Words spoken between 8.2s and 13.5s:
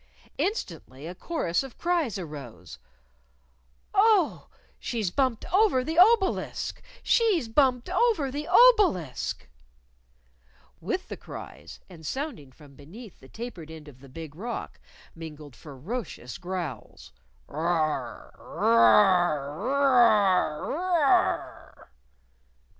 the obelisk!" With the cries, and sounding from beneath the